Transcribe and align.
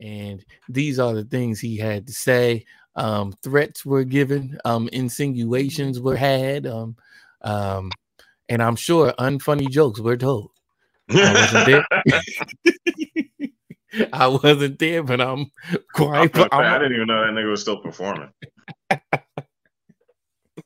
And 0.00 0.44
these 0.68 0.98
are 0.98 1.14
the 1.14 1.24
things 1.24 1.60
he 1.60 1.76
had 1.76 2.06
to 2.08 2.12
say. 2.12 2.66
Um, 2.96 3.34
threats 3.42 3.84
were 3.84 4.04
given, 4.04 4.58
um, 4.64 4.88
insinuations 4.92 6.00
were 6.00 6.16
had, 6.16 6.66
um, 6.66 6.96
um, 7.42 7.90
and 8.48 8.62
I'm 8.62 8.76
sure 8.76 9.12
unfunny 9.18 9.68
jokes 9.68 10.00
were 10.00 10.16
told. 10.16 10.50
I 11.10 11.34
wasn't 11.34 11.64
there. 11.66 11.86
I 14.12 14.26
wasn't 14.28 14.78
there, 14.78 15.02
but 15.02 15.20
I'm 15.20 15.50
quite. 15.92 16.36
I'm, 16.36 16.48
I 16.52 16.78
didn't 16.78 16.94
even 16.94 17.06
know 17.06 17.20
that 17.24 17.32
nigga 17.32 17.50
was 17.50 17.60
still 17.62 17.78
performing. 17.78 18.30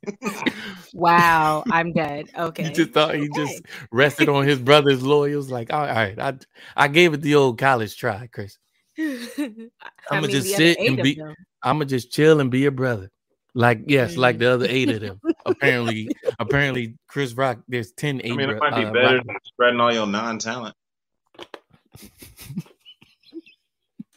wow, 0.94 1.64
I'm 1.70 1.92
dead. 1.92 2.26
Okay. 2.36 2.64
He 2.64 2.70
just 2.70 2.92
thought 2.92 3.14
he 3.14 3.28
Okay. 3.28 3.32
just 3.34 3.62
rested 3.90 4.28
on 4.28 4.46
his 4.46 4.58
brother's 4.58 5.02
lawyers. 5.02 5.50
Like, 5.50 5.72
all 5.72 5.86
right, 5.86 6.18
I 6.18 6.34
I 6.76 6.88
gave 6.88 7.14
it 7.14 7.22
the 7.22 7.34
old 7.34 7.58
college 7.58 7.96
try, 7.96 8.28
Chris. 8.28 8.58
I 9.00 9.70
I'ma 10.10 10.22
mean, 10.22 10.30
just 10.30 10.54
sit 10.56 10.78
and 10.78 11.00
be- 11.02 11.20
I'm 11.62 11.76
gonna 11.76 11.84
just 11.84 12.10
chill 12.10 12.40
and 12.40 12.50
be 12.50 12.66
a 12.66 12.70
brother. 12.70 13.10
Like, 13.54 13.82
yes, 13.86 14.16
like 14.16 14.38
the 14.38 14.46
other 14.52 14.66
eight 14.68 14.90
of 14.90 15.00
them. 15.00 15.20
apparently, 15.46 16.08
apparently, 16.38 16.94
Chris 17.08 17.32
Rock. 17.34 17.58
There's 17.68 17.92
ten 17.92 18.20
eight. 18.24 18.32
I 18.32 18.36
mean, 18.36 18.50
it 18.50 18.58
bro- 18.58 18.70
might 18.70 18.80
be 18.80 18.84
uh, 18.86 18.92
better 18.92 19.16
Rock- 19.16 19.26
than 19.26 19.36
spreading 19.44 19.80
all 19.80 19.92
your 19.92 20.06
non-talent. 20.06 20.74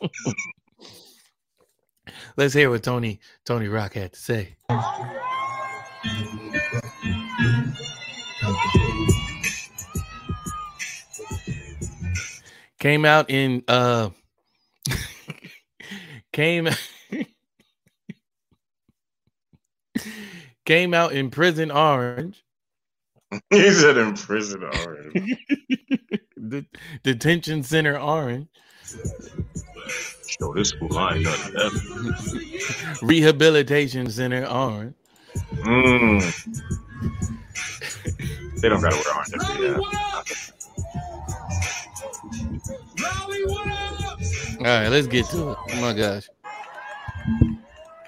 Let's 2.37 2.53
hear 2.53 2.69
what 2.69 2.83
Tony 2.83 3.19
Tony 3.45 3.67
Rock 3.67 3.93
had 3.93 4.13
to 4.13 4.19
say. 4.19 4.55
Came 12.79 13.05
out 13.05 13.29
in 13.29 13.63
uh 13.67 14.09
came 16.41 16.67
came 20.65 20.93
out 20.95 21.13
in 21.13 21.29
prison 21.29 21.69
orange. 21.69 22.43
he 23.51 23.71
said 23.71 23.97
in 23.97 24.15
prison 24.15 24.63
already. 24.63 25.37
the 26.35 26.65
detention 27.03 27.61
center 27.61 27.99
orange. 27.99 28.47
Yo, 30.39 30.51
this 30.55 30.69
school 30.69 30.89
line 30.89 31.21
done 31.21 31.53
that. 31.53 32.97
Rehabilitation 33.03 34.09
center 34.09 34.47
orange. 34.47 34.95
Mm. 35.57 36.23
They 38.61 38.69
don't 38.69 38.81
gotta 38.81 38.95
wear 38.95 39.15
orange. 39.15 39.33
every 39.35 39.67
day. 39.67 39.75
All 44.61 44.67
right, 44.67 44.89
let's 44.89 45.07
get 45.07 45.25
to 45.27 45.51
it. 45.51 45.57
Oh 45.71 45.81
my 45.81 45.93
gosh. 45.93 46.29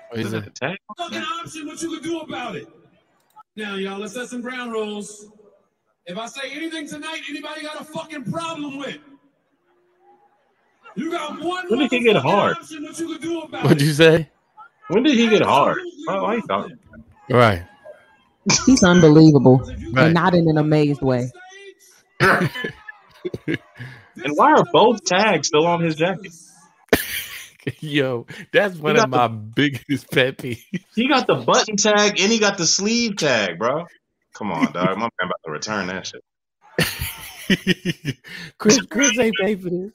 What 0.09 0.19
is 0.19 0.27
Is 0.27 0.33
it? 0.33 0.37
it 0.43 0.47
a 0.47 0.51
tag? 0.51 0.77
fucking 0.97 1.23
option 1.41 1.65
what 1.67 1.81
you 1.81 1.89
can 1.99 2.03
do 2.03 2.19
about 2.19 2.55
it. 2.55 2.67
Now, 3.55 3.75
y'all, 3.75 3.99
let's 3.99 4.13
set 4.13 4.27
some 4.29 4.41
ground 4.41 4.71
rules. 4.71 5.27
If 6.05 6.17
I 6.17 6.25
say 6.27 6.51
anything 6.51 6.87
tonight, 6.87 7.21
anybody 7.29 7.63
got 7.63 7.81
a 7.81 7.83
fucking 7.83 8.31
problem 8.31 8.77
with? 8.77 8.97
You 10.95 11.09
got 11.09 11.41
one. 11.43 11.65
When 11.69 11.79
did 11.79 11.91
he 11.91 11.99
get 12.01 12.15
motherfucking 12.17 12.21
hard? 12.21 12.57
Option 12.57 12.83
what 12.83 12.99
you 12.99 13.07
can 13.17 13.21
do 13.21 13.41
about 13.41 13.63
What'd 13.63 13.81
it. 13.81 13.85
you 13.85 13.93
say? 13.93 14.29
When 14.89 15.01
did 15.03 15.15
he 15.15 15.27
get 15.29 15.41
hard? 15.41 15.77
Why, 16.05 16.21
why 16.21 16.35
you 16.35 16.41
talking? 16.47 16.77
Right. 17.29 17.63
He's 18.65 18.83
unbelievable, 18.83 19.59
Right. 19.93 20.05
and 20.05 20.13
not 20.13 20.35
in 20.35 20.47
an 20.49 20.57
amazed 20.59 21.01
way. 21.01 21.31
And 24.15 24.33
why 24.35 24.53
are 24.53 24.65
both 24.71 25.03
tags 25.05 25.47
still 25.47 25.65
on 25.65 25.81
his 25.81 25.95
jacket? 25.95 26.33
Yo, 27.79 28.25
that's 28.51 28.75
one 28.77 28.95
got 28.95 29.05
of 29.05 29.09
my 29.09 29.27
biggest 29.27 30.11
pet 30.11 30.37
peeves. 30.37 30.63
He 30.95 31.07
got 31.07 31.27
the 31.27 31.35
button 31.35 31.77
tag 31.77 32.19
and 32.19 32.31
he 32.31 32.37
got 32.39 32.57
the 32.57 32.65
sleeve 32.67 33.15
tag, 33.17 33.57
bro. 33.57 33.85
Come 34.33 34.51
on, 34.51 34.71
dog. 34.73 34.97
My 34.97 35.07
man 35.07 35.09
about 35.21 35.39
to 35.45 35.51
return 35.51 35.87
that 35.87 36.07
shit. 36.07 36.21
Chris, 38.57 38.81
Chris 38.87 39.17
ain't 39.17 39.35
paid 39.41 39.61
for 39.61 39.69
this. 39.69 39.91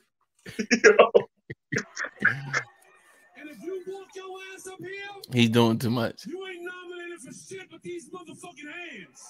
And 3.36 3.50
if 3.50 3.62
you 3.62 3.82
walk 3.86 4.06
your 4.14 4.38
ass 4.54 4.66
up 4.66 4.78
here, 4.78 4.88
He's 5.32 5.50
doing 5.50 5.78
too 5.78 5.90
much. 5.90 6.26
you 6.26 6.46
ain't 6.46 6.62
nominated 6.64 7.20
for 7.20 7.32
shit 7.34 7.68
but 7.70 7.82
these 7.82 8.08
motherfucking 8.10 8.70
hands. 8.72 9.22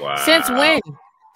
Wow. 0.00 0.16
Since 0.24 0.48
when? 0.50 0.80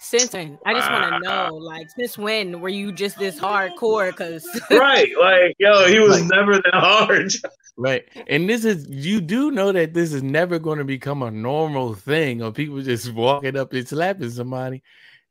Since 0.03 0.33
when? 0.33 0.57
I 0.65 0.73
just 0.73 0.89
want 0.91 1.03
Wow. 1.11 1.19
to 1.19 1.23
know, 1.49 1.55
like, 1.57 1.87
since 1.91 2.17
when 2.17 2.59
were 2.59 2.69
you 2.69 2.91
just 2.91 3.19
this 3.19 3.39
hardcore? 3.39 4.09
Because 4.09 4.45
Right, 4.71 5.07
like 5.21 5.55
yo, 5.59 5.85
he 5.87 5.99
was 5.99 6.21
Like- 6.21 6.29
never 6.31 6.53
that 6.55 6.73
hard. 6.73 7.31
Right. 7.77 8.03
And 8.27 8.49
this 8.49 8.65
is 8.65 8.85
you 8.89 9.21
do 9.21 9.49
know 9.49 9.71
that 9.71 9.93
this 9.93 10.11
is 10.11 10.21
never 10.21 10.59
going 10.59 10.77
to 10.79 10.83
become 10.83 11.23
a 11.23 11.31
normal 11.31 11.93
thing 11.95 12.41
of 12.41 12.53
people 12.53 12.81
just 12.81 13.11
walking 13.13 13.55
up 13.57 13.71
and 13.73 13.87
slapping 13.87 14.29
somebody 14.29 14.83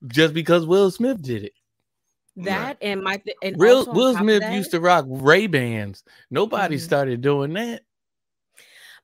just 0.07 0.33
because 0.35 0.65
Will 0.67 0.91
Smith 0.91 1.21
did 1.23 1.45
it. 1.45 1.53
that 2.37 2.79
and 2.81 3.03
my 3.03 3.19
th- 3.19 3.37
and 3.43 3.61
Real 3.61 3.85
Will 3.93 4.17
Smith 4.17 4.41
that, 4.41 4.55
used 4.55 4.71
to 4.71 4.81
rock 4.81 5.05
Ray 5.07 5.47
Bans. 5.49 6.03
Nobody 6.31 6.77
Mhm. 6.77 6.81
started 6.81 7.21
doing 7.21 7.53
that. 7.53 7.83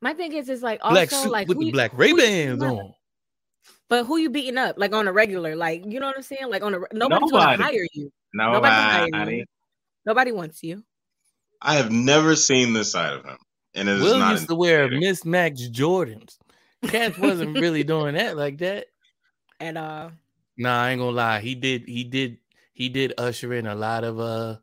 My 0.00 0.14
thing 0.14 0.32
is, 0.32 0.48
is 0.48 0.62
like 0.62 0.80
also 0.82 0.94
Black 0.94 1.10
suit 1.10 1.30
like 1.30 1.46
with 1.46 1.58
who 1.58 1.64
the 1.66 1.72
black 1.72 1.92
Ray 1.96 2.10
who 2.10 2.16
you 2.16 2.22
Bans 2.22 2.62
on. 2.62 2.94
But 3.88 4.04
who 4.04 4.16
you 4.16 4.30
beating 4.30 4.58
up 4.58 4.76
like 4.78 4.92
on 4.94 5.06
a 5.08 5.12
regular? 5.12 5.54
Like 5.56 5.84
you 5.86 6.00
know 6.00 6.06
what 6.06 6.16
I'm 6.16 6.22
saying? 6.22 6.48
Like 6.50 6.62
on 6.62 6.74
a 6.74 6.78
nobody's 6.92 7.30
Nobody. 7.30 7.30
gonna 7.30 7.62
hire 7.62 7.86
you. 7.92 8.10
Nobody 8.34 9.10
Nobody. 9.10 9.36
you. 9.36 9.44
Nobody 10.04 10.32
wants 10.32 10.62
you. 10.62 10.84
I 11.62 11.74
have 11.76 11.90
never 11.90 12.36
seen 12.36 12.72
this 12.72 12.92
side 12.92 13.14
of 13.14 13.24
him, 13.24 13.38
and 13.74 13.88
it 13.88 13.96
is 13.96 14.02
Will 14.02 14.18
not. 14.18 14.32
used 14.32 14.48
to 14.48 14.54
wear 14.54 14.84
intimidating. 14.84 15.08
mismatched 15.08 15.72
Jordans. 15.72 16.36
Cats 16.82 17.18
wasn't 17.18 17.58
really 17.58 17.82
doing 17.94 18.14
that 18.14 18.36
like 18.36 18.58
that. 18.58 18.86
And 19.60 19.78
uh, 19.78 20.10
Nah, 20.58 20.82
I 20.82 20.90
ain't 20.90 21.00
gonna 21.00 21.10
lie. 21.16 21.40
He 21.40 21.54
did. 21.54 21.88
He 21.88 22.04
did. 22.04 22.38
He 22.72 22.88
did 22.88 23.14
usher 23.18 23.54
in 23.54 23.66
a 23.66 23.74
lot 23.74 24.04
of 24.04 24.20
uh, 24.20 24.56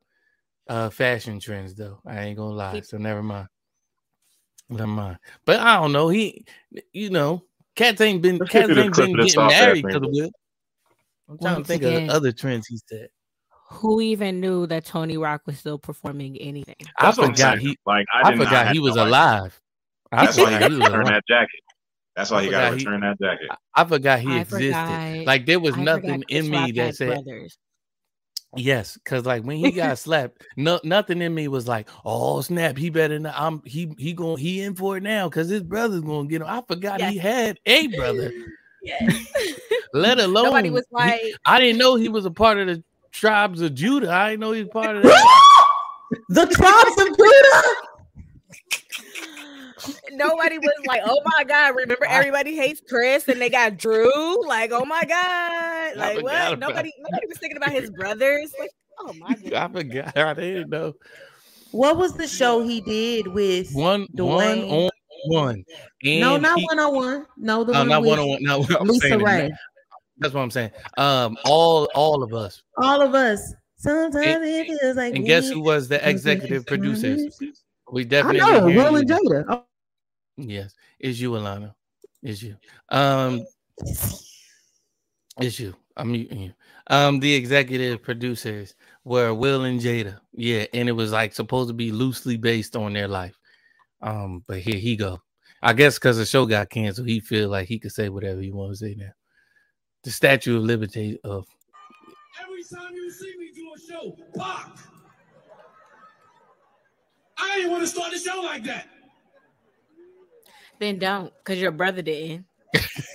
uh, 0.68 0.90
fashion 0.92 1.40
trends, 1.40 1.74
though. 1.76 2.00
I 2.06 2.22
ain't 2.24 2.38
gonna 2.38 2.56
lie. 2.56 2.76
He- 2.76 2.82
So 2.84 2.98
never 2.98 3.24
mind. 3.24 3.48
Never 4.70 4.88
mind. 4.88 5.18
But 5.46 5.60
I 5.60 5.76
don't 5.80 5.92
know. 5.92 6.10
He, 6.10 6.46
you 6.94 7.10
know, 7.10 7.44
cats 7.76 8.02
ain't 8.02 8.22
been 8.22 8.38
Let's 8.38 8.52
cats 8.52 8.70
ain't 8.70 8.96
been 8.96 9.16
getting 9.16 9.48
married 9.48 9.84
man. 9.86 9.94
because 9.94 10.08
of 10.08 10.12
Will. 10.14 10.32
I'm 11.30 11.38
trying 11.40 11.54
Once 11.56 11.68
to 11.68 11.74
think 11.74 11.84
again. 11.84 12.02
of 12.04 12.08
the 12.10 12.14
other 12.16 12.32
trends 12.32 12.68
he 12.68 12.80
said. 12.88 13.08
who 13.70 14.02
even 14.02 14.40
knew 14.40 14.68
that 14.68 14.86
Tony 14.86 15.18
Rock 15.18 15.42
was 15.46 15.58
still 15.58 15.80
performing 15.80 16.38
anything? 16.38 16.76
I 17.00 17.06
That's 17.12 17.18
forgot 17.18 17.58
he. 17.60 17.78
Like 17.86 18.06
I, 18.14 18.30
did 18.32 18.40
not 18.40 18.46
forgot 18.46 18.72
he 18.74 18.80
was 18.80 18.96
no 18.96 19.06
alive. 19.06 19.60
I 20.12 20.26
That's 20.26 20.38
why 20.38 20.52
he 20.52 20.56
forgot 20.58 20.60
got 20.60 20.72
he 20.72 20.78
to 20.78 20.80
was 20.80 20.88
return 20.90 21.02
alive. 21.02 21.14
that 21.14 21.24
jacket. 21.28 21.60
That's 22.16 22.30
why 22.32 22.38
I 22.38 22.44
he 22.44 22.50
got 22.52 22.60
to 22.60 22.66
forgot 22.68 22.80
he- 22.80 22.86
return 22.86 23.02
that 23.02 23.20
jacket. 23.20 23.58
I 23.76 23.86
forgot 23.86 24.20
he 24.20 24.32
I 24.34 24.40
existed. 24.42 24.74
forgot- 24.76 25.26
like 25.26 25.46
there 25.48 25.60
was 25.60 25.76
I 25.78 25.84
nothing 25.84 26.24
in 26.30 26.50
me 26.50 26.72
that 26.74 26.96
said 26.96 27.08
brothers. 27.24 27.58
Yes, 28.56 28.98
because 28.98 29.26
like 29.26 29.44
when 29.44 29.58
he 29.58 29.72
got 29.84 29.98
slapped, 29.98 30.44
no 30.58 30.80
nothing 30.84 31.22
in 31.22 31.34
me 31.34 31.48
was 31.48 31.68
like, 31.68 31.88
oh 32.06 32.42
snap, 32.42 32.78
he 32.78 32.90
better 32.90 33.20
not. 33.20 33.34
I'm 33.38 33.62
he 33.66 33.94
he 33.98 34.14
going 34.14 34.38
he 34.38 34.62
in 34.62 34.76
for 34.76 34.98
it 34.98 35.04
now 35.04 35.30
because 35.30 35.50
his 35.50 35.64
brother's 35.64 36.02
gonna 36.02 36.28
get 36.28 36.42
him. 36.42 36.48
I 36.48 36.62
forgot 36.68 37.02
he 37.02 37.18
had 37.18 37.60
a 37.66 37.88
brother, 37.88 38.32
Yes. 38.84 39.16
let 39.94 40.20
alone 40.20 40.46
Nobody 40.46 40.70
was 40.70 40.86
he- 40.98 41.36
I 41.46 41.60
didn't 41.60 41.78
know 41.80 41.96
he 41.96 42.10
was 42.10 42.26
a 42.26 42.32
part 42.32 42.58
of 42.58 42.68
the 42.68 42.84
tribes 43.12 43.62
of 43.62 43.74
Judah. 43.74 44.12
I 44.12 44.32
didn't 44.32 44.42
know 44.42 44.52
he 44.52 44.64
was 44.64 44.70
part 44.72 44.98
of 44.98 45.04
that. 45.04 45.66
The 46.30 46.46
tribes 46.48 47.02
of 47.02 47.18
Judah. 47.18 47.63
Nobody 50.56 50.68
was 50.80 50.86
like, 50.88 51.02
oh 51.06 51.22
my 51.26 51.44
god, 51.44 51.76
remember 51.76 52.06
everybody 52.06 52.56
hates 52.56 52.82
Chris 52.88 53.28
and 53.28 53.42
they 53.42 53.50
got 53.50 53.78
Drew. 53.78 54.48
Like, 54.48 54.72
oh 54.72 54.86
my 54.86 55.04
god, 55.04 55.98
like 55.98 56.22
what? 56.24 56.34
about 56.54 56.60
Nobody, 56.60 56.92
nobody 57.00 57.28
was 57.28 57.38
thinking 57.38 57.58
about 57.58 57.72
his 57.72 57.90
brothers. 57.92 58.54
Like, 58.60 58.72
oh 59.00 59.14
my 59.14 59.34
god. 59.36 59.54
I 59.54 59.68
forgot. 59.82 60.18
I 60.18 60.34
didn't 60.34 60.70
know 60.70 60.94
What 61.72 61.98
was 61.98 62.14
the 62.14 62.28
show 62.28 62.66
he 62.68 62.82
did 62.82 63.28
with? 63.28 63.72
one 63.74 64.02
one 64.02 64.08
Duane. 64.16 64.70
on 64.72 64.90
one. 65.28 65.64
And 66.04 66.20
no, 66.20 66.38
not 66.38 66.60
he- 66.60 66.66
one 66.66 66.80
on 66.80 66.96
one. 66.96 67.26
No, 67.38 67.64
the 67.64 67.74
uh, 67.74 67.80
one 67.80 67.88
not 67.90 68.04
one 68.04 68.20
on 68.20 68.28
one. 68.30 68.44
No, 68.44 68.66
I'm 68.80 68.88
Lisa 68.88 69.08
saying 69.08 69.22
Ray. 69.24 69.52
That's 70.20 70.34
what 70.34 70.42
I'm 70.42 70.52
saying. 70.52 70.72
Um, 70.98 71.38
all 71.46 71.90
all 71.96 72.22
of 72.24 72.34
us. 72.34 72.62
All 72.78 73.02
of 73.02 73.16
us. 73.16 73.54
Sometimes 73.78 74.26
And- 74.26 74.46
it 74.46 74.68
feels 74.68 74.96
like 74.96 75.16
And 75.16 75.26
guess 75.26 75.50
who 75.50 75.62
was 75.62 75.88
the 75.90 76.08
executive 76.08 76.66
producers? 76.66 77.38
We 77.92 78.02
I 78.02 78.06
definitely 78.06 78.40
know, 78.40 78.68
hear 78.68 78.78
Will 78.78 78.96
and. 78.98 79.10
Jada. 79.10 79.64
Yes, 80.38 80.74
it's 81.00 81.20
you, 81.20 81.32
Alana. 81.32 81.74
It's 82.22 82.42
you. 82.42 82.56
Um, 82.90 83.46
it's 85.40 85.60
you. 85.60 85.76
I'm 85.96 86.12
muting 86.12 86.42
you. 86.42 86.54
Um, 86.88 87.20
the 87.20 87.34
executive 87.34 88.02
producers 88.02 88.76
were 89.04 89.34
Will 89.34 89.66
and 89.66 89.80
Jada. 89.80 90.20
Yeah, 90.34 90.66
and 90.74 90.90
it 90.90 90.94
was 90.94 91.12
like 91.12 91.34
supposed 91.34 91.70
to 91.70 91.74
be 91.74 91.92
loosely 91.92 92.38
based 92.38 92.76
on 92.76 92.94
their 92.94 93.08
life. 93.08 93.38
Um, 94.02 94.44
but 94.48 94.60
here 94.60 94.78
he 94.78 94.96
go. 94.96 95.20
I 95.62 95.74
guess 95.74 95.96
because 95.98 96.18
the 96.18 96.26
show 96.26 96.46
got 96.46 96.70
canceled, 96.70 97.08
he 97.08 97.20
feel 97.20 97.50
like 97.50 97.68
he 97.68 97.80
could 97.80 97.92
say 97.94 98.10
whatever 98.10 98.42
he 98.42 98.52
wants 98.52 98.80
to 98.80 98.88
say 98.88 98.96
now. 98.96 99.12
The 100.04 100.12
Statue 100.12 100.58
of 100.58 100.64
Liberty 100.64 101.18
of 101.24 101.46
Every 102.42 102.64
time 102.64 102.94
you 102.94 103.10
see 103.12 103.34
me 103.38 103.52
do 103.56 103.72
a 103.74 103.80
show, 103.80 104.18
pop. 104.36 104.78
I 107.38 107.56
didn't 107.58 107.72
want 107.72 107.84
to 107.84 107.88
start 107.88 108.12
the 108.12 108.20
show 108.20 108.42
like 108.42 108.64
that. 108.66 108.88
Then 110.80 111.00
don't, 111.00 111.32
because 111.44 111.60
your 111.62 111.72
brother 111.72 112.02
didn't. 112.02 112.46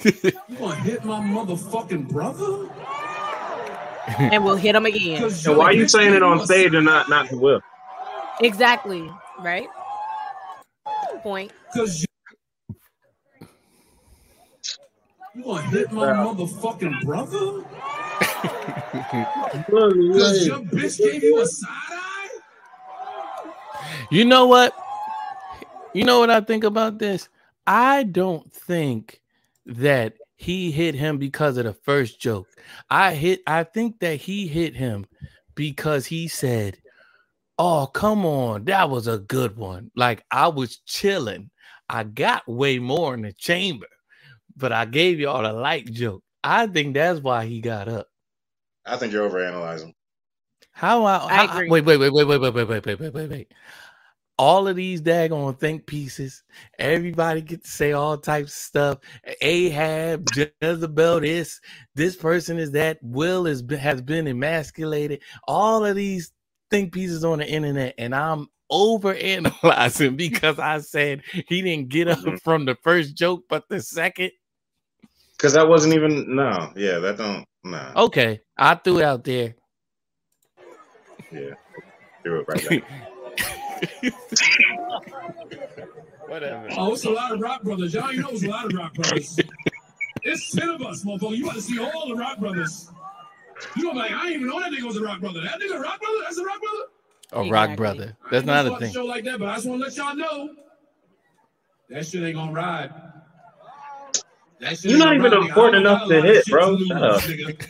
You 0.05 0.56
gonna 0.58 0.75
hit 0.76 1.05
my 1.05 1.20
motherfucking 1.20 2.08
brother? 2.08 2.69
And 4.19 4.43
we'll 4.43 4.56
hit 4.56 4.75
him 4.75 4.87
again. 4.87 5.20
'Cause 5.20 5.43
So 5.43 5.56
why 5.58 5.66
are 5.66 5.72
you 5.75 5.87
saying 5.87 6.14
it 6.14 6.22
on 6.22 6.44
stage 6.46 6.72
and 6.75 6.87
not 6.87 7.10
not 7.10 7.28
to 7.28 7.37
Will? 7.37 7.60
Exactly. 8.40 9.08
Right? 9.40 9.69
Point. 11.22 11.52
Cause 11.75 12.00
you, 12.00 12.06
you 15.34 15.44
gonna 15.44 15.62
hit 15.69 15.93
my 15.93 16.06
motherfucking 16.06 17.02
brother? 17.04 17.62
Cause 19.70 20.46
your 20.46 20.58
bitch 20.61 20.99
gave 20.99 21.22
you 21.22 21.40
a 21.43 21.46
side 21.46 21.69
eye? 21.70 22.28
You 24.11 24.25
know 24.25 24.46
what? 24.46 24.75
You 25.93 26.04
know 26.04 26.19
what 26.19 26.31
I 26.31 26.40
think 26.40 26.64
about 26.64 26.99
this? 26.99 27.28
I 27.69 28.03
don't 28.05 28.50
think 28.50 29.20
that 29.67 30.15
he 30.37 30.70
hit 30.70 30.94
him 30.94 31.19
because 31.19 31.59
of 31.59 31.65
the 31.65 31.75
first 31.75 32.19
joke. 32.19 32.47
I 32.88 33.12
hit 33.15 33.43
I 33.47 33.65
think 33.65 34.00
that 34.00 34.17
he 34.17 34.47
hit 34.49 34.75
him 34.75 35.06
because 35.55 36.06
he 36.06 36.29
said, 36.29 36.79
"Oh, 37.59 37.87
come 37.87 38.25
on, 38.25 38.65
that 38.65 38.88
was 38.88 39.06
a 39.06 39.19
good 39.19 39.56
one." 39.56 39.91
Like 39.94 40.25
I 40.31 40.49
was 40.49 40.79
chilling. 40.87 41.50
I 41.91 42.05
got 42.05 42.49
way 42.49 42.79
more 42.79 43.12
in 43.15 43.23
the 43.23 43.32
chamber, 43.35 43.87
but 44.56 44.73
I 44.73 44.87
gave 44.87 45.21
y'all 45.21 45.44
a 45.44 45.53
light 45.53 45.93
joke. 45.93 46.23
I 46.43 46.67
think 46.69 46.94
that's 46.94 47.21
why 47.21 47.44
he 47.47 47.61
got 47.61 47.88
up. 47.88 48.06
I 48.87 48.97
think 48.97 49.12
you're 49.12 49.29
overanalyzing. 49.29 49.93
How 50.73 51.05
I, 51.05 51.17
I 51.17 51.47
how- 51.47 51.56
agree. 51.56 51.69
wait, 51.69 51.85
wait, 51.85 51.97
wait, 51.99 52.12
wait, 52.12 52.25
wait, 52.26 52.38
wait, 52.41 52.55
wait, 52.55 52.69
wait, 52.69 52.87
wait, 52.87 53.00
wait, 53.00 53.12
wait, 53.14 53.31
wait. 53.31 53.53
All 54.38 54.69
of 54.69 54.76
these 54.76 55.02
daggone 55.02 55.58
think 55.61 55.87
pieces. 55.87 56.44
Everybody 56.79 57.43
get 57.43 57.64
to 57.64 57.70
say 57.70 57.93
all 57.93 58.19
types 58.19 58.52
of 58.52 58.58
stuff. 58.58 58.99
Ahab, 59.43 60.29
Jezebel, 60.62 61.20
this, 61.23 61.61
this 61.96 62.17
person 62.17 62.58
is 62.58 62.73
that. 62.73 62.99
Will 63.02 63.46
is 63.46 63.64
has 63.81 64.02
been 64.02 64.29
emasculated. 64.29 65.23
All 65.49 65.85
of 65.87 65.96
these 65.96 66.32
think 66.70 66.93
pieces 66.93 67.25
on 67.25 67.40
the 67.40 67.49
internet, 67.49 67.94
and 67.99 68.14
I'm 68.14 68.49
over 68.70 69.14
analyzing 69.14 70.17
because 70.19 70.58
I 70.58 70.81
said 70.81 71.23
he 71.49 71.62
didn't 71.62 71.90
get 71.90 72.08
up 72.08 72.25
Mhm. 72.25 72.40
from 72.43 72.67
the 72.67 72.76
first 72.82 73.17
joke, 73.17 73.44
but 73.49 73.64
the 73.70 73.82
second. 73.82 74.32
Because 75.37 75.55
that 75.55 75.69
wasn't 75.69 75.94
even 75.94 76.35
no. 76.37 76.73
Yeah, 76.76 76.99
that 77.00 77.19
don't 77.19 77.44
no. 77.64 77.93
Okay, 77.96 78.40
I 78.58 78.76
threw 78.76 78.99
it 79.00 79.05
out 79.05 79.25
there. 79.25 79.56
Yeah. 81.32 81.55
Do 82.25 82.37
it 82.37 82.46
right. 82.49 82.85
Whatever. 86.26 86.69
Oh, 86.76 86.92
it's 86.92 87.04
a 87.04 87.10
lot 87.10 87.32
of 87.32 87.40
rock 87.40 87.62
brothers. 87.62 87.94
Y'all 87.94 88.10
ain't 88.10 88.19
know 88.20 88.28
it's 88.30 88.44
a 88.44 88.48
lot 88.48 88.66
of 88.66 88.72
rock 88.75 88.94
brothers. 88.94 89.38
It's 90.22 90.50
10 90.54 90.69
of 90.69 90.82
us, 90.82 91.04
motherfucker. 91.04 91.36
You 91.36 91.46
want 91.46 91.56
to 91.56 91.62
see 91.62 91.78
all 91.78 92.08
the 92.08 92.14
rock 92.14 92.38
brothers. 92.38 92.90
You 93.76 93.84
gonna 93.84 93.98
like, 93.98 94.10
I 94.12 94.25
didn't 94.26 94.34
even 94.34 94.46
know 94.48 94.60
that 94.60 94.72
nigga 94.72 94.82
was 94.82 94.96
a 94.96 95.02
rock 95.02 95.20
brother. 95.20 95.40
That 95.42 95.60
nigga 95.60 95.76
a 95.76 95.80
rock 95.80 96.00
brother? 96.00 96.19
That's 96.22 96.38
a 96.38 96.44
rock 96.44 96.60
brother? 96.60 96.84
A 97.32 97.50
rock 97.50 97.70
Exactly. 97.70 97.76
brother. 97.76 98.16
That's 98.30 98.46
not 98.46 98.66
a 98.66 98.78
thing. 98.78 98.92
show 98.92 99.04
like 99.04 99.25
that, 99.25 99.38
but 99.38 99.48
I 99.48 99.54
just 99.54 99.66
want 99.66 99.80
to 99.82 99.86
let 99.88 99.96
y'all 99.96 100.16
know 100.16 100.54
that 101.90 102.06
shit 102.06 102.22
ain't 102.22 102.34
gonna 102.36 102.52
ride. 102.52 102.90
That 104.60 104.78
shit 104.78 104.90
You're 104.90 104.98
not 104.98 105.14
even 105.14 105.32
ride, 105.32 105.42
important 105.42 105.76
enough 105.86 106.08
to 106.08 106.20
hit, 106.20 106.46
bro. 106.46 106.70
lose, 106.70 106.88
Shut 106.88 107.02
up. 107.02 107.22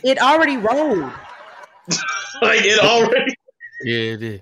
It 0.03 0.17
already 0.19 0.57
rolled. 0.57 0.99
like 2.41 2.61
it 2.63 2.79
already 2.79 3.35
Yeah, 3.83 4.13
it 4.13 4.23
is. 4.23 4.41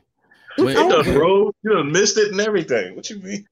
It's 0.58 0.64
When- 0.66 0.76
it 0.78 0.80
over. 0.80 1.04
done 1.04 1.16
rolled. 1.20 1.56
You 1.64 1.74
done 1.74 1.92
missed 1.92 2.18
it 2.18 2.32
and 2.32 2.42
everything. 2.42 2.96
What 2.96 3.10
you 3.10 3.20
mean? 3.20 3.46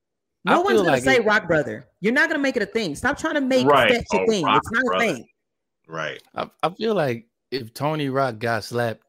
I 0.47 0.53
No 0.53 0.61
one's 0.61 0.77
gonna 0.79 0.89
like 0.91 1.03
say 1.03 1.15
it- 1.17 1.25
Rock 1.25 1.47
Brother. 1.47 1.87
You're 2.01 2.13
not 2.13 2.29
gonna 2.29 2.41
make 2.41 2.55
it 2.55 2.61
a 2.63 2.67
thing. 2.67 2.95
Stop 2.95 3.17
trying 3.17 3.35
to 3.35 3.41
make 3.41 3.65
Right, 3.67 3.91
that 3.91 4.05
your 4.11 4.21
a 4.21 4.25
oh, 4.25 4.29
thing. 4.29 4.45
Rock 4.45 4.61
It's 4.63 4.71
not 4.71 4.85
Brother. 4.85 5.03
a 5.05 5.07
thing. 5.13 5.27
Right. 5.87 6.21
I, 6.35 6.49
I 6.63 6.69
feel 6.69 6.95
like 6.95 7.27
if 7.51 7.73
Tony 7.73 8.09
Rock 8.09 8.39
got 8.39 8.63
slapped, 8.63 9.01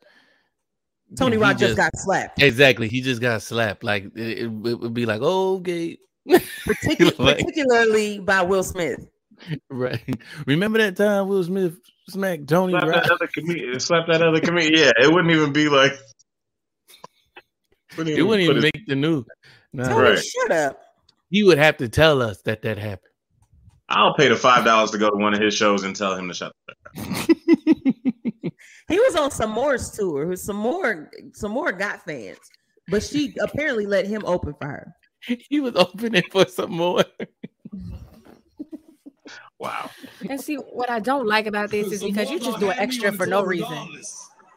Tony 1.17 1.37
Rock 1.37 1.57
just 1.59 1.77
got 1.77 1.93
slapped. 1.97 2.43
exactly. 2.43 2.89
He 2.89 3.01
just 3.01 3.21
got 3.21 3.41
slapped. 3.43 3.85
Like 3.85 4.05
it, 4.17 4.39
it, 4.39 4.45
it 4.45 4.51
would 4.51 4.93
be 4.95 5.07
like, 5.07 5.21
oh, 5.23 5.57
okay, 5.59 5.99
Particu- 6.29 7.19
Like- 7.19 7.39
particularly 7.39 8.19
by 8.19 8.43
Will 8.43 8.63
Smith. 8.65 9.07
right. 9.71 10.01
Remember 10.47 10.79
that 10.79 10.97
time 10.97 11.29
Will 11.29 11.45
Smith 11.45 11.77
smacked 12.09 12.49
Tony 12.49 12.73
Slap 12.73 12.85
Rock? 12.85 13.03
that 13.05 13.13
other 13.13 13.29
comedian. 13.33 13.79
Slap 13.81 14.07
that 14.09 14.23
other 14.23 14.41
comedian. 14.41 14.75
Yeah, 14.85 14.93
it 15.07 15.13
wouldn't 15.13 15.33
even 15.35 15.53
be 15.53 15.69
like. 15.69 15.93
Wouldn't 17.97 18.17
It 18.19 18.23
wouldn't 18.23 18.49
put 18.49 18.57
even 18.57 18.63
his- 18.63 18.73
make 18.75 18.87
the 18.87 18.97
news. 18.97 19.25
No, 19.73 19.85
Tony, 19.85 20.11
Right. 20.11 20.19
shut 20.25 20.51
up. 20.53 20.81
he 21.31 21.43
would 21.43 21.59
have 21.59 21.77
to 21.79 21.89
tell 21.89 22.23
us 22.23 22.41
that 22.43 22.63
that 22.63 22.79
happened. 22.79 23.13
I'll 23.89 24.15
pay 24.15 24.29
the 24.29 24.37
five 24.37 24.65
dollars 24.65 24.91
to 24.93 24.99
go 24.99 25.11
to 25.11 25.17
one 25.17 25.33
of 25.35 25.41
his 25.41 25.55
shows 25.55 25.85
and 25.85 25.95
tell 25.95 26.15
him 26.17 26.29
to 26.29 26.35
shut. 26.35 26.53
up. 26.69 26.77
He 28.89 29.01
was 29.01 29.17
on 29.17 29.31
Somore's 29.31 29.91
tour. 29.91 30.27
Who 30.27 30.35
Somore 30.35 31.09
some 31.35 31.51
more 31.51 31.73
got 31.73 32.05
fans, 32.05 32.39
but 32.89 33.03
she 33.03 33.35
apparently 33.41 33.85
let 33.85 34.07
him 34.07 34.23
open 34.25 34.55
for 34.61 34.69
her. 34.69 34.93
he 35.49 35.59
was 35.59 35.75
opening 35.75 36.23
for 36.31 36.45
Somore. 36.45 37.05
wow. 39.59 39.91
And 40.31 40.41
see, 40.41 40.55
what 40.55 40.89
I 40.89 41.01
don't 41.01 41.27
like 41.27 41.47
about 41.47 41.71
this 41.71 41.91
is 41.91 42.03
because 42.05 42.31
you 42.31 42.39
Marco 42.39 42.45
just 42.53 42.61
do 42.61 42.67
had 42.67 42.77
me 42.79 42.83
extra 42.85 43.13
for 43.13 43.27
no 43.27 43.43
reason. 43.43 43.77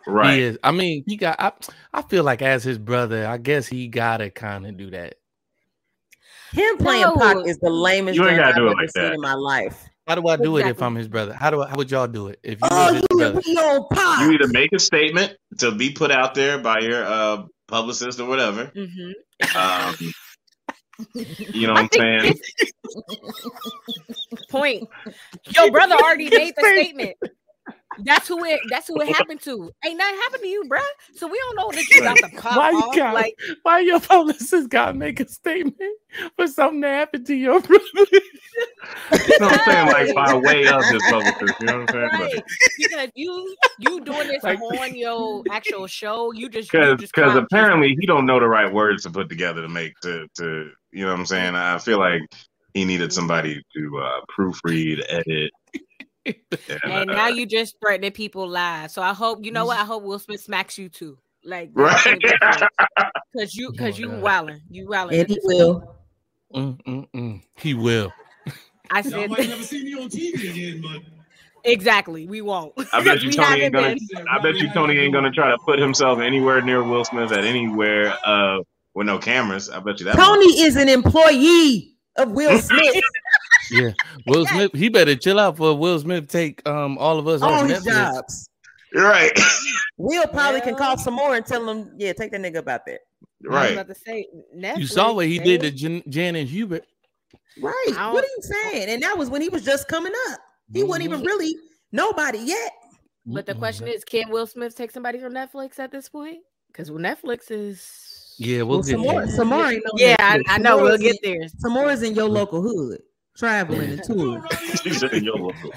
regardless. 0.10 0.28
Right. 0.28 0.36
He 0.38 0.44
is. 0.44 0.58
I 0.64 0.72
mean, 0.72 1.04
he 1.08 1.18
got. 1.18 1.36
I, 1.40 1.52
I 1.94 2.02
feel 2.04 2.24
like 2.24 2.42
as 2.42 2.64
his 2.64 2.78
brother, 2.78 3.28
I 3.28 3.38
guess 3.38 3.68
he 3.68 3.88
gotta 3.88 4.30
kind 4.30 4.66
of 4.66 4.78
do 4.78 4.90
that. 4.92 5.16
Him 6.52 6.78
playing 6.78 7.04
No. 7.04 7.18
Pac 7.18 7.38
is 7.46 7.58
the 7.60 7.70
lamest 7.70 8.18
You 8.18 8.24
ain't 8.24 8.32
thing 8.32 8.38
gotta 8.40 8.50
I've 8.52 8.56
do 8.56 8.68
it 8.68 8.72
ever 8.72 8.82
like 8.82 8.90
seen 8.90 9.04
that. 9.04 9.14
in 9.14 9.22
my 9.22 9.34
life. 9.34 9.86
How 10.08 10.16
do 10.16 10.28
I 10.28 10.38
do 10.38 10.58
it 10.58 10.66
if 10.66 10.82
I'm 10.82 10.96
his 10.96 11.08
brother? 11.08 11.34
How 11.34 11.52
do 11.52 11.62
I, 11.62 11.70
how 11.70 11.76
would 11.76 11.92
y'all 11.92 12.08
do 12.08 12.30
it 12.30 12.40
if 12.42 12.60
you 12.62 12.68
Oh, 12.72 12.86
was 12.86 12.94
his 12.94 13.04
you 13.12 13.18
brother? 13.18 13.42
be 13.46 13.56
on 13.58 13.86
Pac. 13.94 14.22
You 14.22 14.32
either 14.32 14.48
make 14.48 14.74
a 14.74 14.80
statement 14.80 15.36
to 15.60 15.72
be 15.72 15.92
put 15.92 16.10
out 16.12 16.34
there 16.34 16.58
by 16.58 16.80
your 16.80 17.04
uh, 17.06 17.44
publicist 17.68 18.20
or 18.20 18.28
whatever. 18.28 18.72
hmm 18.76 19.12
Um, 19.56 19.96
you 21.54 21.68
know 21.68 21.74
what 21.74 21.82
I'm 21.82 21.90
saying? 21.94 22.36
Point. 24.50 24.84
Your 25.56 25.72
brother 25.72 25.96
already 25.96 26.30
made 26.32 26.56
the 26.58 26.66
statement. 26.66 27.16
That's 28.04 28.28
who 28.28 28.44
it. 28.46 28.60
That's 28.70 28.88
who 28.88 29.00
it 29.02 29.10
happened 29.16 29.42
to. 29.42 29.72
Ain't 29.86 29.98
nothing 29.98 30.20
happened 30.20 30.44
to 30.44 30.48
you, 30.50 30.64
bruh. 30.70 30.80
So 31.16 31.28
we 31.28 31.38
don't 31.40 31.56
know 31.56 31.72
that 31.72 31.90
you 31.90 32.02
got 32.02 32.18
the 32.18 32.38
pop 32.38 32.58
Why 32.58 32.72
you 32.72 32.78
off. 32.78 32.96
got- 32.96 33.14
Like 33.14 33.36
Why 33.64 33.80
your 33.80 34.00
publicist 34.02 34.70
got 34.70 34.88
to 34.88 34.94
make 34.94 35.20
a 35.20 35.28
statement 35.28 35.76
for 36.36 36.48
something 36.48 36.82
to 36.82 36.88
happen 36.90 37.24
to 37.26 37.36
your 37.36 37.60
brother? 37.62 37.84
You 39.12 39.40
know 39.40 39.48
what 39.48 39.62
I'm 39.62 39.66
saying? 39.66 39.88
Like 39.88 40.16
by 40.16 40.34
way 40.36 40.68
of 40.68 40.84
his 40.86 41.02
publicist. 41.10 41.54
You 41.60 41.66
know 41.68 41.80
what 41.80 41.96
I'm 41.96 42.10
saying? 42.10 42.10
right 42.32 42.44
because 42.78 43.10
you 43.16 43.56
you 43.80 44.02
doing 44.02 44.28
this 44.28 44.44
Like- 44.44 44.60
on 44.62 44.96
your 44.96 45.44
actual 45.52 45.88
show. 45.88 46.32
You 46.34 46.50
just 46.50 46.72
Because 46.72 47.00
because 47.00 47.36
apparently 47.36 47.96
he 48.00 48.06
don't 48.06 48.26
know 48.26 48.40
the 48.40 48.48
right 48.48 48.72
words 48.72 49.04
to 49.04 49.12
put 49.12 49.30
together 49.30 49.62
to 49.62 49.70
make 49.70 49.94
to 50.02 50.28
to 50.38 50.72
you 50.92 51.06
know 51.06 51.12
what 51.12 51.20
I'm 51.20 51.26
saying. 51.26 51.56
I 51.56 51.78
feel 51.78 52.00
like 52.00 52.22
he 52.74 52.86
needed 52.86 53.12
somebody 53.14 53.62
to 53.76 54.00
uh, 54.00 54.22
proofread, 54.38 55.04
edit. 55.10 55.52
And, 56.26 56.36
And 56.84 57.10
now 57.12 57.28
you 57.28 57.46
just 57.46 57.76
threatening 57.80 58.12
people 58.12 58.48
live. 58.48 58.92
So 58.92 59.02
I 59.02 59.14
hope 59.14 59.46
you 59.46 59.52
know 59.52 59.66
what 59.66 59.80
I 59.80 59.84
hope 59.86 60.04
Will 60.04 60.20
Smith 60.20 60.42
smacks 60.42 60.78
you 60.78 60.90
too. 60.90 61.18
Like 61.44 61.72
Right. 61.74 62.20
because 63.34 63.56
you 63.56 63.72
because 63.72 63.96
Oh, 63.96 64.02
you 64.02 64.08
God. 64.10 64.22
wilding 64.22 64.62
you 64.70 64.88
wilding. 64.90 65.20
and 65.20 65.30
he 65.30 65.40
will. 65.44 65.96
Mm, 66.54 66.84
mm, 66.84 67.08
mm. 67.12 67.42
He 67.58 67.74
will. 67.74 68.12
I 68.92 69.02
Y'all 69.02 69.12
said 69.12 69.30
might 69.30 69.48
never 69.48 69.64
see 69.64 69.84
me 69.84 69.94
on 69.94 70.10
TV 70.10 70.50
again, 70.50 70.82
but 70.82 71.02
exactly. 71.64 72.26
We 72.26 72.42
won't. 72.42 72.74
I 72.92 73.04
bet 73.04 73.22
you 73.22 73.32
Tony 73.36 73.62
ain't 73.62 73.74
gonna. 73.74 73.96
been. 73.96 74.28
I 74.28 74.40
bet 74.40 74.56
you 74.56 74.74
Tony 74.74 74.98
ain't 74.98 75.14
gonna 75.14 75.32
try 75.32 75.52
to 75.52 75.58
put 75.60 75.80
himself 75.80 76.20
anywhere 76.20 76.62
near 76.62 76.84
Will 76.84 77.06
Smith 77.06 77.32
at 77.32 77.46
anywhere 77.46 78.18
uh, 78.26 78.60
with 78.96 79.06
no 79.08 79.20
cameras. 79.20 79.70
I 79.70 79.80
bet 79.80 80.00
you 80.00 80.06
that. 80.06 80.16
Tony 80.16 80.62
is 80.62 80.76
an 80.76 80.90
employee 80.90 81.96
of 82.18 82.32
Will 82.32 82.58
Smith. 82.60 82.96
Yeah. 83.72 83.92
Will 84.26 84.46
Smith, 84.46 84.72
he 84.74 84.90
better 84.90 85.16
chill 85.16 85.40
out 85.40 85.58
for 85.58 85.78
Will 85.78 86.00
Smith 86.00 86.28
take 86.28 86.68
um 86.68 86.98
all 86.98 87.20
of 87.20 87.28
us 87.28 87.42
all 87.42 87.52
off 87.54 87.70
his 87.70 87.86
Netflix. 87.86 87.92
jobs. 87.94 88.50
right, 88.96 89.32
Will 89.98 90.28
probably 90.28 90.62
can 90.62 90.76
call 90.76 90.96
Somore 90.98 91.36
and 91.38 91.46
tell 91.46 91.68
him, 91.70 91.92
yeah, 91.98 92.14
take 92.14 92.32
that 92.32 92.42
nigga 92.42 92.58
about 92.58 92.86
that. 92.88 93.00
I 93.02 93.48
was 93.48 93.56
right. 93.56 93.72
about 93.74 93.88
to 93.88 93.96
say 93.96 94.26
Netflix. 94.56 94.78
You 94.80 94.88
saw 94.88 95.14
what 95.14 95.28
he 95.28 95.40
did 95.40 95.62
to 95.62 95.72
Jan- 95.72 96.04
Janet 96.10 96.48
Hubert. 96.48 96.86
Right. 97.62 97.86
What 97.90 98.24
are 98.24 98.28
you 98.28 98.42
saying? 98.42 98.90
And 98.90 99.04
that 99.04 99.18
was 99.18 99.30
when 99.30 99.42
he 99.42 99.50
was 99.50 99.64
just 99.64 99.88
coming 99.88 100.14
up. 100.30 100.40
He 100.74 100.84
wasn't 100.84 101.06
even 101.06 101.22
Mhm. 101.22 101.26
really 101.26 101.56
nobody 101.92 102.40
yet. 102.40 102.72
But 103.26 103.46
the 103.46 103.54
question 103.56 103.88
is, 103.88 104.04
can 104.04 104.30
Will 104.30 104.48
Smith 104.48 104.76
take 104.76 104.92
somebody 104.92 105.20
from 105.20 105.34
Netflix 105.34 105.78
at 105.78 105.92
this 105.92 106.10
point? 106.10 106.40
Because 106.68 106.90
Netflix 106.90 107.52
is. 107.52 108.36
yeah, 108.38 108.62
we'll 108.64 108.78
Well, 108.80 108.84
get 108.84 108.92
some 108.92 109.02
more, 109.02 109.28
some 109.28 109.48
more 109.50 109.72
Yeah, 109.98 110.16
I, 110.20 110.42
I 110.48 110.58
know. 110.58 110.78
Some 110.78 110.84
We'll 110.84 110.98
get 110.98 111.18
there. 111.22 111.48
Somore 111.64 111.92
is 111.94 112.02
in 112.04 112.16
your 112.16 112.30
local 112.30 112.62
hood, 112.62 113.02
traveling 113.40 113.92
and 113.94 114.04
touring. 114.04 114.44
She 114.84 114.94
said 114.94 115.14
in 115.14 115.24
your 115.24 115.36
local. 115.38 115.72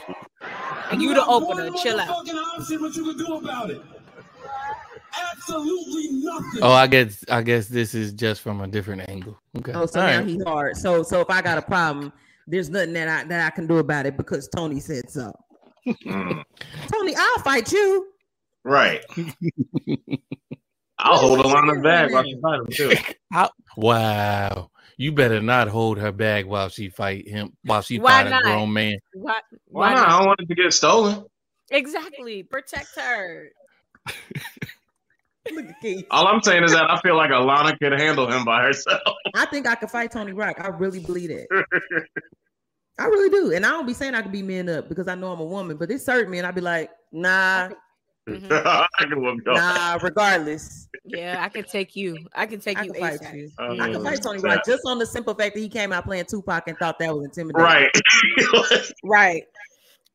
And 0.90 1.00
you 1.00 1.14
the 1.14 1.20
have 1.20 1.28
opener. 1.28 1.70
one 1.70 1.82
Chill 1.82 1.98
out. 1.98 2.08
option, 2.28 2.82
what 2.82 2.94
you 2.94 3.04
can 3.04 3.16
do 3.16 3.34
about 3.36 3.70
it? 3.70 3.80
Absolutely 5.32 6.08
nothing. 6.24 6.60
Oh, 6.62 6.72
I 6.72 6.86
guess 6.86 7.24
I 7.30 7.42
guess 7.42 7.68
this 7.68 7.94
is 7.94 8.12
just 8.12 8.40
from 8.40 8.60
a 8.60 8.66
different 8.68 9.08
angle. 9.08 9.38
Okay. 9.58 9.72
Oh, 9.74 9.86
so 9.86 10.00
All 10.00 10.06
now 10.06 10.18
right. 10.18 10.26
he 10.26 10.38
hard. 10.44 10.76
So, 10.76 11.02
so 11.02 11.20
if 11.20 11.30
I 11.30 11.42
got 11.42 11.58
a 11.58 11.62
problem, 11.62 12.12
there's 12.46 12.70
nothing 12.70 12.92
that 12.94 13.08
I 13.08 13.24
that 13.28 13.46
I 13.46 13.50
can 13.54 13.66
do 13.66 13.78
about 13.78 14.06
it 14.06 14.16
because 14.16 14.48
Tony 14.54 14.80
said 14.80 15.10
so. 15.10 15.32
Mm, 15.86 16.42
Tony, 16.92 17.14
I'll 17.16 17.38
fight 17.42 17.70
you. 17.72 18.06
right. 18.64 19.02
I'll 20.98 21.16
hold 21.18 21.40
Alana's 21.40 21.82
bag 21.82 22.12
while 22.12 22.22
she 22.24 22.38
fight 22.40 22.60
him 22.60 22.66
too. 22.70 22.92
Wow. 23.76 24.70
You 25.02 25.10
better 25.10 25.42
not 25.42 25.66
hold 25.66 25.98
her 25.98 26.12
bag 26.12 26.46
while 26.46 26.68
she 26.68 26.88
fight 26.88 27.26
him 27.26 27.56
while 27.64 27.82
she 27.82 27.98
Why 27.98 28.22
fight 28.22 28.30
not? 28.30 28.42
a 28.42 28.44
grown 28.44 28.72
man. 28.72 28.98
Why, 29.12 29.40
Why 29.66 29.94
not? 29.94 30.08
I 30.08 30.18
don't 30.18 30.26
want 30.28 30.40
it 30.42 30.46
to 30.46 30.54
get 30.54 30.72
stolen. 30.72 31.24
Exactly. 31.72 32.44
Protect 32.44 32.86
her. 32.94 33.48
Look 35.52 35.66
at 35.66 35.80
Keith. 35.80 36.06
All 36.12 36.28
I'm 36.28 36.40
saying 36.40 36.62
is 36.62 36.70
that 36.70 36.88
I 36.88 37.00
feel 37.00 37.16
like 37.16 37.30
Alana 37.30 37.76
could 37.80 37.98
handle 37.98 38.30
him 38.30 38.44
by 38.44 38.62
herself. 38.62 39.00
I 39.34 39.44
think 39.46 39.66
I 39.66 39.74
could 39.74 39.90
fight 39.90 40.12
Tony 40.12 40.34
Rock. 40.34 40.60
I 40.60 40.68
really 40.68 41.00
believe 41.00 41.30
it. 41.30 41.48
I 43.00 43.06
really 43.06 43.28
do. 43.28 43.50
And 43.50 43.66
I 43.66 43.70
don't 43.70 43.88
be 43.88 43.94
saying 43.94 44.14
I 44.14 44.22
could 44.22 44.30
be 44.30 44.42
men 44.42 44.68
up 44.68 44.88
because 44.88 45.08
I 45.08 45.16
know 45.16 45.32
I'm 45.32 45.40
a 45.40 45.44
woman, 45.44 45.78
but 45.78 45.90
it's 45.90 46.04
certain 46.04 46.30
men 46.30 46.44
I'd 46.44 46.54
be 46.54 46.60
like, 46.60 46.90
nah, 47.10 47.70
Mhm. 48.28 48.52
I 48.66 49.04
can 49.04 49.20
whoop 49.20 49.40
your 49.44 49.54
nah, 49.54 49.98
regardless. 50.02 50.88
Yeah, 51.04 51.40
I 51.40 51.48
can 51.48 51.64
take 51.64 51.96
you. 51.96 52.16
I 52.34 52.46
can 52.46 52.60
take 52.60 52.78
I 52.78 52.84
you 52.84 52.92
can 52.92 53.00
fight 53.00 53.34
you. 53.34 53.50
Uh, 53.58 53.72
I 53.72 53.92
can 53.92 54.04
fight 54.04 54.22
Tony 54.22 54.38
Rock 54.38 54.64
just 54.64 54.82
on 54.86 54.98
the 54.98 55.06
simple 55.06 55.34
fact 55.34 55.54
that 55.54 55.60
he 55.60 55.68
came 55.68 55.92
out 55.92 56.04
playing 56.04 56.26
Tupac 56.26 56.68
and 56.68 56.78
thought 56.78 56.98
that 57.00 57.14
was 57.14 57.24
intimidating. 57.24 57.64
Right. 57.64 57.90
Right. 59.04 59.44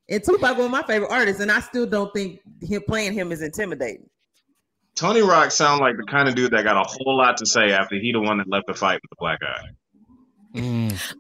And 0.10 0.24
Tupac 0.24 0.58
was 0.58 0.70
my 0.70 0.84
favorite 0.84 1.12
artist, 1.12 1.42
and 1.42 1.52
I 1.52 1.60
still 1.60 1.86
don't 1.86 2.14
think 2.14 2.40
him 2.62 2.82
playing 2.88 3.12
him 3.12 3.34
is 3.34 3.42
intimidating. 3.42 4.10
Tony 4.96 5.22
Rock 5.22 5.52
sound 5.52 5.82
like 5.82 5.98
the 5.98 6.04
kind 6.04 6.30
of 6.30 6.36
dude 6.36 6.52
that 6.52 6.64
got 6.64 6.78
a 6.78 6.88
whole 6.88 7.18
lot 7.18 7.38
to 7.38 7.46
say 7.46 7.72
after 7.72 7.96
he 7.96 8.14
the 8.14 8.22
one 8.22 8.38
that 8.38 8.50
left 8.50 8.68
the 8.68 8.74
fight 8.74 9.00
with 9.02 9.10
the 9.10 9.16
black 9.20 9.40
guy. 9.42 9.62
Mm. 10.56 11.14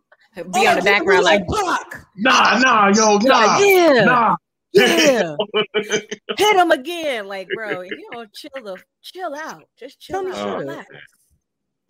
Be 0.53 0.67
on 0.67 0.77
the 0.77 0.82
background 0.84 1.24
like, 1.25 1.41
Pac. 1.48 2.06
Nah, 2.15 2.60
nah, 2.60 2.88
yo, 2.96 3.17
nah, 3.17 3.60
yeah, 3.60 4.06
nah. 4.06 4.36
Yeah. 4.77 5.36
Hit 6.38 6.55
him 6.55 6.72
again. 6.72 7.27
Like, 7.27 7.50
bro, 7.53 7.81
if 7.81 7.91
you 7.91 8.07
don't 8.12 8.31
chill 8.34 8.50
the 8.63 8.77
chill 9.01 9.34
out. 9.36 9.63
Just 9.77 10.00
chill 10.00 10.22
Tony 10.24 10.31
out. 10.36 10.43
should've. 10.43 10.60
Relax. 10.60 10.88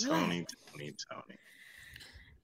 Tony, 0.03 0.45
Tony, 0.71 0.93
Tony. 1.11 1.37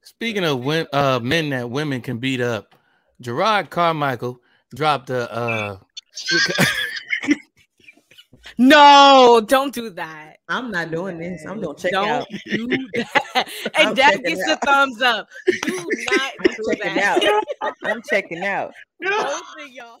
Speaking 0.02 0.44
of 0.44 0.64
wom- 0.64 0.88
uh, 0.92 1.20
men 1.22 1.50
that 1.50 1.70
women 1.70 2.00
can 2.02 2.18
beat 2.18 2.40
up, 2.40 2.74
Jerrod 3.22 3.70
Carmichael 3.70 4.38
dropped 4.74 5.08
a 5.10 5.32
uh, 5.32 5.78
No, 8.58 9.42
don't 9.46 9.72
do 9.74 9.90
that. 9.90 10.36
I'm 10.48 10.70
not 10.70 10.90
doing 10.90 11.18
this. 11.18 11.44
I'm 11.48 11.60
gonna 11.60 11.76
check 11.76 11.92
don't 11.92 12.08
out. 12.08 12.26
do 12.52 12.68
that. 12.94 13.48
I'm 13.76 13.86
And 13.88 13.96
Dad 13.96 14.22
gets 14.24 14.42
out. 14.48 14.60
the 14.60 14.66
thumbs 14.66 15.00
up. 15.02 15.26
Do 15.62 15.90
not 16.06 16.32
I'm 16.40 16.46
do 16.54 16.62
checking 16.70 16.94
that. 16.94 17.24
out. 17.62 17.74
I'm 17.84 18.02
checking 18.10 18.44
out. 18.44 18.72
Both 19.00 19.42
of 19.60 19.68
y'all. 19.70 20.00